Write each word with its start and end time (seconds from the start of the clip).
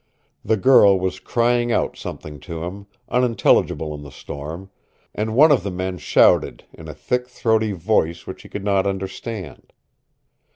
The 0.43 0.57
girl 0.57 0.99
was 0.99 1.19
crying 1.19 1.71
out 1.71 1.95
something 1.95 2.39
to 2.39 2.63
him, 2.63 2.87
unintelligible 3.09 3.93
in 3.93 4.01
the 4.01 4.09
storm, 4.09 4.71
and 5.13 5.35
one 5.35 5.51
of 5.51 5.61
the 5.61 5.69
men 5.69 5.99
shouted 5.99 6.63
in 6.73 6.87
a 6.87 6.93
thick 6.95 7.27
throaty 7.27 7.73
voice 7.73 8.25
which 8.25 8.41
he 8.41 8.49
could 8.49 8.63
not 8.65 8.87
understand. 8.87 9.71